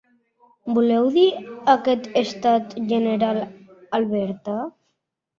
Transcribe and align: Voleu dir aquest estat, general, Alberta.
Voleu 0.75 1.09
dir 1.17 1.25
aquest 1.73 2.07
estat, 2.21 2.73
general, 2.93 3.37
Alberta. 3.99 4.57